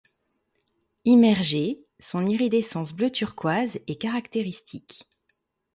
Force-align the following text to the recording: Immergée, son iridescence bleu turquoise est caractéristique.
Immergée, 1.05 1.79
son 1.99 2.25
iridescence 2.25 2.91
bleu 2.91 3.11
turquoise 3.11 3.79
est 3.85 4.01
caractéristique. 4.01 5.07